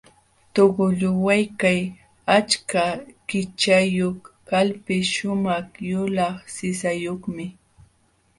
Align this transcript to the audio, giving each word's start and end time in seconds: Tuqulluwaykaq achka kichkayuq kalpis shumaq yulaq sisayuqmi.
Tuqulluwaykaq 0.53 1.79
achka 2.37 2.83
kichkayuq 3.27 4.19
kalpis 4.49 5.05
shumaq 5.13 5.67
yulaq 5.89 6.37
sisayuqmi. 6.55 7.45